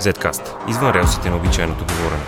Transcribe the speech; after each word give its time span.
Zcast. 0.00 0.70
Извън 0.70 0.92
релсите 0.92 1.30
на 1.30 1.36
обичайното 1.36 1.84
говорене. 1.84 2.22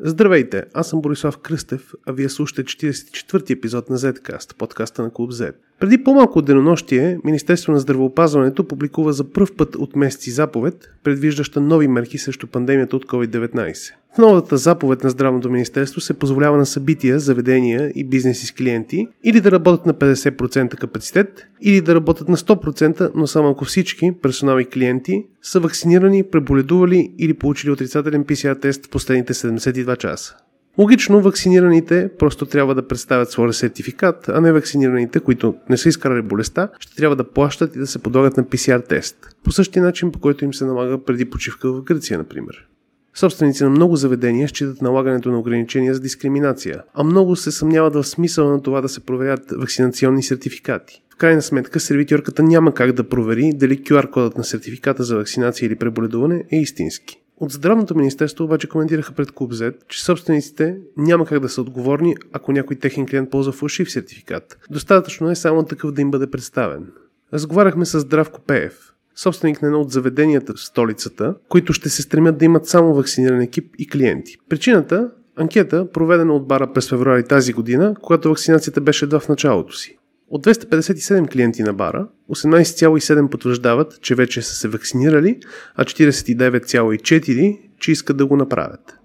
Здравейте, 0.00 0.64
аз 0.74 0.88
съм 0.88 1.00
Борислав 1.00 1.38
Кръстев, 1.38 1.92
а 2.06 2.12
вие 2.12 2.28
слушате 2.28 2.64
44-ти 2.64 3.52
епизод 3.52 3.90
на 3.90 3.98
Zcast, 3.98 4.56
подкаста 4.56 5.02
на 5.02 5.12
Клуб 5.12 5.30
Z. 5.30 5.54
Преди 5.84 6.04
по-малко 6.04 6.38
от 6.38 6.44
денонощие, 6.44 7.18
Министерство 7.24 7.72
на 7.72 7.78
здравеопазването 7.78 8.68
публикува 8.68 9.12
за 9.12 9.24
пръв 9.24 9.56
път 9.56 9.76
от 9.76 9.96
месеци 9.96 10.30
заповед, 10.30 10.90
предвиждаща 11.02 11.60
нови 11.60 11.88
мерки 11.88 12.18
срещу 12.18 12.46
пандемията 12.46 12.96
от 12.96 13.06
COVID-19. 13.06 13.92
В 14.14 14.18
новата 14.18 14.56
заповед 14.56 15.04
на 15.04 15.10
Здравното 15.10 15.50
министерство 15.50 16.00
се 16.00 16.14
позволява 16.14 16.56
на 16.56 16.66
събития, 16.66 17.18
заведения 17.18 17.92
и 17.94 18.04
бизнеси 18.04 18.46
с 18.46 18.52
клиенти 18.52 19.08
или 19.24 19.40
да 19.40 19.50
работят 19.50 19.86
на 19.86 19.94
50% 19.94 20.76
капацитет, 20.76 21.46
или 21.60 21.80
да 21.80 21.94
работят 21.94 22.28
на 22.28 22.36
100%, 22.36 23.10
но 23.14 23.26
само 23.26 23.48
ако 23.48 23.64
всички, 23.64 24.12
персонал 24.22 24.58
и 24.58 24.64
клиенти, 24.64 25.26
са 25.42 25.60
вакцинирани, 25.60 26.22
преболедували 26.22 27.12
или 27.18 27.34
получили 27.34 27.70
отрицателен 27.70 28.24
PCR 28.24 28.60
тест 28.60 28.86
в 28.86 28.90
последните 28.90 29.34
72 29.34 29.96
часа. 29.96 30.36
Логично, 30.78 31.20
вакцинираните 31.20 32.10
просто 32.18 32.46
трябва 32.46 32.74
да 32.74 32.88
представят 32.88 33.30
своя 33.30 33.52
сертификат, 33.52 34.28
а 34.28 34.40
не 34.40 34.52
вакцинираните, 34.52 35.20
които 35.20 35.54
не 35.70 35.76
са 35.76 35.88
изкарали 35.88 36.22
болестта, 36.22 36.68
ще 36.78 36.96
трябва 36.96 37.16
да 37.16 37.30
плащат 37.30 37.76
и 37.76 37.78
да 37.78 37.86
се 37.86 37.98
подлагат 37.98 38.36
на 38.36 38.44
PCR 38.44 38.88
тест. 38.88 39.16
По 39.44 39.52
същия 39.52 39.82
начин, 39.82 40.12
по 40.12 40.18
който 40.18 40.44
им 40.44 40.54
се 40.54 40.64
налага 40.64 41.04
преди 41.04 41.30
почивка 41.30 41.72
в 41.72 41.82
Гърция, 41.82 42.18
например. 42.18 42.66
Собственици 43.14 43.64
на 43.64 43.70
много 43.70 43.96
заведения 43.96 44.48
считат 44.48 44.82
налагането 44.82 45.30
на 45.30 45.38
ограничения 45.38 45.94
за 45.94 46.00
дискриминация, 46.00 46.82
а 46.94 47.04
много 47.04 47.36
се 47.36 47.52
съмняват 47.52 47.94
в 47.94 48.04
смисъла 48.04 48.50
на 48.50 48.62
това 48.62 48.80
да 48.80 48.88
се 48.88 49.00
проверят 49.00 49.50
вакцинационни 49.50 50.22
сертификати. 50.22 51.02
В 51.14 51.16
крайна 51.16 51.42
сметка, 51.42 51.80
сервитьорката 51.80 52.42
няма 52.42 52.74
как 52.74 52.92
да 52.92 53.08
провери 53.08 53.52
дали 53.54 53.78
QR-кодът 53.78 54.38
на 54.38 54.44
сертификата 54.44 55.04
за 55.04 55.16
вакцинация 55.16 55.66
или 55.66 55.76
преболедуване 55.76 56.44
е 56.52 56.56
истински. 56.56 57.23
От 57.40 57.50
Здравното 57.50 57.96
министерство 57.96 58.44
обаче 58.44 58.68
коментираха 58.68 59.12
пред 59.12 59.32
Клуб 59.32 59.52
Z, 59.52 59.74
че 59.88 60.04
собствениците 60.04 60.78
няма 60.96 61.26
как 61.26 61.40
да 61.40 61.48
са 61.48 61.60
отговорни, 61.60 62.16
ако 62.32 62.52
някой 62.52 62.76
техен 62.76 63.06
клиент 63.06 63.30
ползва 63.30 63.52
фалшив 63.52 63.90
сертификат. 63.90 64.58
Достатъчно 64.70 65.30
е 65.30 65.34
само 65.34 65.62
такъв 65.62 65.92
да 65.92 66.00
им 66.00 66.10
бъде 66.10 66.30
представен. 66.30 66.86
Разговаряхме 67.32 67.84
с 67.84 68.00
Здравко 68.00 68.40
Пеев, 68.40 68.92
собственик 69.16 69.62
на 69.62 69.68
едно 69.68 69.80
от 69.80 69.90
заведенията 69.90 70.54
в 70.54 70.60
столицата, 70.60 71.34
които 71.48 71.72
ще 71.72 71.88
се 71.88 72.02
стремят 72.02 72.38
да 72.38 72.44
имат 72.44 72.66
само 72.66 72.94
вакциниран 72.94 73.40
екип 73.40 73.74
и 73.78 73.88
клиенти. 73.88 74.36
Причината 74.48 75.10
анкета, 75.36 75.90
проведена 75.92 76.34
от 76.34 76.48
бара 76.48 76.72
през 76.72 76.88
февруари 76.88 77.24
тази 77.24 77.52
година, 77.52 77.94
когато 78.02 78.28
вакцинацията 78.28 78.80
беше 78.80 79.04
едва 79.04 79.20
в 79.20 79.28
началото 79.28 79.76
си. 79.76 79.98
От 80.30 80.46
257 80.46 81.32
клиенти 81.32 81.62
на 81.62 81.72
бара, 81.72 82.08
18,7 82.30 83.28
потвърждават, 83.28 84.00
че 84.00 84.14
вече 84.14 84.42
са 84.42 84.54
се 84.54 84.68
вакцинирали, 84.68 85.40
а 85.74 85.84
49,4 85.84 87.58
че 87.78 87.92
искат 87.92 88.16
да 88.16 88.26
го 88.26 88.36
направят. 88.36 88.98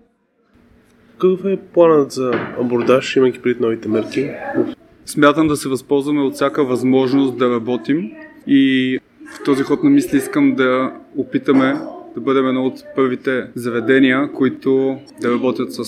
Какъв 1.12 1.46
е 1.46 1.60
планът 1.74 2.12
за 2.12 2.32
абордаж, 2.60 3.16
имайки 3.16 3.42
пред 3.42 3.60
новите 3.60 3.88
мерки? 3.88 4.32
Смятам 5.06 5.48
да 5.48 5.58
се 5.58 5.70
възползваме 5.70 6.22
от 6.22 6.36
всяка 6.36 6.66
възможност 6.66 7.38
да 7.38 7.50
работим 7.50 8.12
и 8.48 9.00
в 9.36 9.44
този 9.46 9.64
ход 9.64 9.84
на 9.84 9.90
мисли 9.90 10.18
искам 10.18 10.56
да 10.56 10.94
опитаме 11.18 11.76
да 12.16 12.22
бъдем 12.22 12.48
едно 12.48 12.66
от 12.66 12.84
първите 12.96 13.48
заведения, 13.56 14.32
които 14.32 14.98
да 15.22 15.32
работят 15.32 15.74
с 15.74 15.84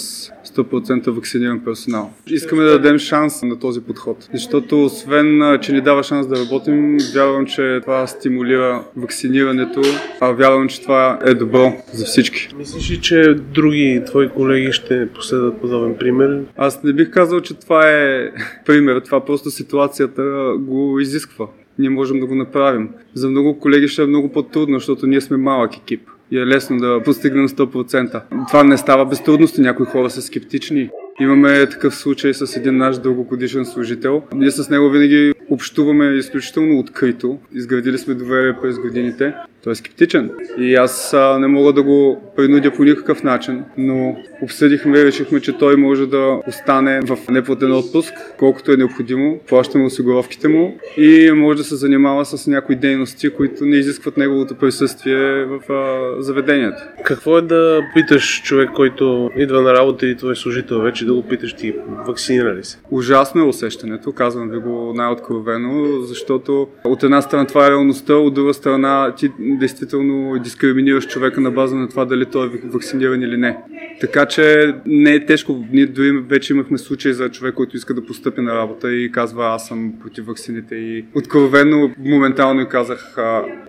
100% 0.56 1.10
вакциниран 1.10 1.60
персонал. 1.60 2.14
Искаме 2.28 2.64
да 2.64 2.72
дадем 2.72 3.00
шанс 3.00 3.44
на 3.44 3.60
този 3.60 3.82
подход, 3.82 4.30
защото 4.34 4.86
освен, 4.86 5.60
че 5.62 5.74
ни 5.74 5.82
дава 5.82 6.04
шанс 6.04 6.28
да 6.28 6.36
работим, 6.46 6.98
вярвам, 7.16 7.46
че 7.46 7.80
това 7.82 8.08
стимулира 8.08 8.84
вакцинирането, 8.96 9.82
а 10.22 10.32
вярвам, 10.32 10.68
че 10.68 10.82
това 10.82 11.20
е 11.26 11.34
добро 11.34 11.74
за 11.94 12.06
всички. 12.06 12.50
Мислиш 12.58 12.92
ли, 12.92 13.02
че 13.02 13.34
други 13.34 14.02
твои 14.06 14.30
колеги 14.30 14.72
ще 14.72 15.10
последват 15.10 15.62
подобен 15.62 15.96
пример? 16.00 16.42
Аз 16.58 16.84
не 16.84 16.94
бих 16.94 17.12
казал, 17.12 17.42
че 17.42 17.54
това 17.54 17.90
е 17.90 18.32
пример, 18.66 19.00
това 19.00 19.26
просто 19.26 19.52
ситуацията 19.52 20.54
го 20.60 21.00
изисква 21.00 21.48
ние 21.80 21.90
можем 21.90 22.20
да 22.20 22.26
го 22.26 22.36
направим. 22.36 22.90
За 23.14 23.30
много 23.30 23.60
колеги 23.60 23.88
ще 23.88 24.04
е 24.04 24.06
много 24.06 24.32
по-трудно, 24.32 24.80
защото 24.80 25.08
ние 25.08 25.22
сме 25.22 25.38
малък 25.38 25.78
екип 25.78 26.02
и 26.32 26.38
е 26.38 26.46
лесно 26.46 26.78
да 26.78 27.02
постигнем 27.04 27.48
100%. 27.48 28.22
Това 28.48 28.64
не 28.64 28.78
става 28.78 29.06
без 29.06 29.24
трудности, 29.24 29.62
някои 29.62 29.86
хора 29.86 30.10
са 30.10 30.22
скептични. 30.22 30.90
Имаме 31.20 31.70
такъв 31.70 31.96
случай 31.96 32.34
с 32.34 32.58
един 32.58 32.78
наш 32.78 32.98
дългогодишен 32.98 33.66
служител. 33.66 34.24
Ние 34.34 34.52
с 34.52 34.70
него 34.70 34.90
винаги 34.90 35.34
общуваме 35.50 36.06
изключително 36.06 36.80
открито. 36.80 37.40
Изградили 37.54 37.98
сме 37.98 38.14
доверие 38.14 38.56
през 38.62 38.80
годините. 38.80 39.34
Той 39.64 39.72
е 39.74 39.76
скептичен. 39.76 40.32
И 40.58 40.76
аз 40.76 41.16
не 41.40 41.48
мога 41.48 41.74
да 41.74 41.84
го 41.84 42.22
принудя 42.42 42.72
по 42.72 42.84
никакъв 42.84 43.24
начин, 43.24 43.64
но 43.78 44.18
обсъдихме 44.42 45.00
и 45.00 45.06
решихме, 45.06 45.40
че 45.40 45.58
той 45.58 45.76
може 45.76 46.06
да 46.06 46.40
остане 46.48 47.00
в 47.02 47.18
неплатен 47.30 47.74
отпуск, 47.74 48.14
колкото 48.38 48.72
е 48.72 48.78
необходимо. 48.78 49.40
Плащаме 49.48 49.86
осигуровките 49.86 50.48
му 50.48 50.78
и 50.98 51.32
може 51.32 51.58
да 51.58 51.64
се 51.64 51.76
занимава 51.76 52.26
с 52.26 52.48
някои 52.48 52.76
дейности, 52.76 53.30
които 53.30 53.66
не 53.66 53.76
изискват 53.76 54.18
неговото 54.18 54.56
присъствие 54.56 55.46
в 55.46 55.60
а, 55.70 56.22
заведението. 56.22 56.78
Какво 57.06 57.38
е 57.38 57.42
да 57.42 57.82
питаш 57.94 58.42
човек, 58.44 58.70
който 58.76 59.30
идва 59.38 59.62
на 59.62 59.74
работа 59.74 60.06
и 60.06 60.18
твой 60.18 60.36
служител 60.36 60.82
вече 60.82 61.06
да 61.06 61.14
го 61.14 61.24
питаш 61.24 61.54
ти 61.54 61.74
вакцинира 62.08 62.56
ли 62.56 62.64
се? 62.64 62.80
Ужасно 62.92 63.42
е 63.42 63.48
усещането, 63.48 64.12
казвам 64.12 64.50
ви 64.50 64.58
го 64.58 64.94
най-откровено, 64.96 66.02
защото 66.02 66.68
от 66.84 67.04
една 67.04 67.22
страна 67.22 67.48
това 67.48 67.68
е 67.68 67.70
реалността, 67.70 68.14
от 68.14 68.34
друга 68.34 68.54
страна 68.54 69.14
ти 69.18 69.32
действително 69.40 70.40
дискриминираш 70.40 71.08
човека 71.08 71.42
на 71.42 71.52
база 71.52 71.76
на 71.76 71.90
това 71.90 72.06
дали 72.06 72.26
той 72.32 72.48
е 72.48 72.50
вакциниран 72.64 73.22
или 73.22 73.38
не. 73.38 73.58
Така 74.02 74.26
че 74.26 74.74
не 74.86 75.14
е 75.14 75.26
тежко. 75.26 75.66
Ние 75.72 75.86
дори 75.86 76.12
вече 76.12 76.54
имахме 76.54 76.78
случай 76.78 77.14
за 77.14 77.30
човек, 77.30 77.56
който 77.56 77.78
иска 77.78 77.94
да 77.94 78.06
постъпи 78.06 78.42
на 78.42 78.56
работа 78.56 78.94
и 78.94 79.12
казва 79.12 79.46
аз 79.48 79.68
съм 79.68 79.94
против 80.02 80.26
вакцините 80.26 80.76
и 80.76 81.06
откровенно 81.16 81.94
моментално 82.00 82.68
казах 82.70 83.18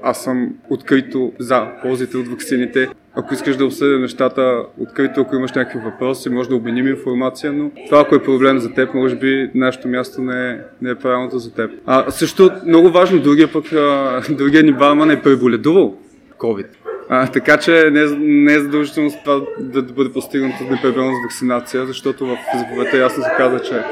аз 0.03 0.25
съм 0.25 0.55
открито 0.71 1.33
за 1.39 1.67
ползите 1.83 2.17
от 2.17 2.28
вакцините. 2.28 2.89
Ако 3.15 3.34
искаш 3.34 3.56
да 3.56 3.65
обсъдя 3.65 3.99
нещата 3.99 4.62
открито, 4.79 5.21
ако 5.21 5.37
имаш 5.37 5.53
някакви 5.53 5.79
въпроси, 5.84 6.31
може 6.31 6.49
да 6.49 6.56
обменим 6.56 6.87
информация, 6.87 7.53
но 7.53 7.71
това, 7.89 8.00
ако 8.00 8.15
е 8.15 8.23
проблем 8.23 8.59
за 8.59 8.73
теб, 8.75 8.94
може 8.94 9.17
би 9.17 9.50
нашето 9.55 9.89
място 9.89 10.23
не 10.23 10.50
е, 10.50 10.59
не 10.83 10.91
е 10.91 10.94
правилното 10.94 11.39
за 11.39 11.55
теб. 11.55 11.71
А 11.87 12.11
също 12.11 12.50
много 12.67 12.91
важно, 12.91 13.23
другия 13.23 13.53
пък, 13.53 13.73
а, 13.73 14.23
другия 14.31 14.62
ни 14.62 14.73
барман 14.73 15.11
е 15.11 15.23
преболедувал 15.23 15.97
COVID. 16.39 16.67
А, 17.15 17.27
така 17.27 17.56
че 17.56 17.91
не, 17.91 18.05
не 18.19 18.55
е 18.55 18.61
задължително 18.61 19.11
това 19.25 19.41
да, 19.61 19.83
да 19.83 19.93
бъде 19.93 20.12
постигнато 20.12 20.65
непребелна 20.65 21.12
с 21.15 21.23
вакцинация, 21.25 21.87
защото 21.87 22.27
в 22.27 22.39
заповедта 22.59 22.99
ясно 22.99 23.23
се 23.23 23.31
казва, 23.37 23.61
че 23.61 23.83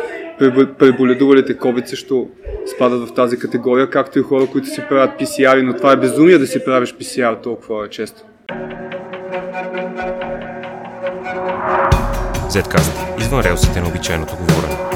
преболедувалите 0.79 1.59
COVID 1.59 1.87
също 1.87 2.29
спадат 2.75 3.09
в 3.09 3.15
тази 3.15 3.39
категория, 3.39 3.91
както 3.91 4.19
и 4.19 4.23
хора, 4.23 4.47
които 4.47 4.69
си 4.69 4.83
правят 4.89 5.21
PCR, 5.21 5.63
но 5.63 5.77
това 5.77 5.93
е 5.93 5.97
безумие 5.97 6.39
да 6.39 6.47
си 6.47 6.65
правиш 6.65 6.95
PCR 6.95 7.43
толкова 7.43 7.89
често. 7.89 8.23
Zcast. 12.49 13.21
Извън 13.21 13.41
релсите 13.41 13.81
на 13.81 13.89
обичайното 13.89 14.33
говорене. 14.37 14.90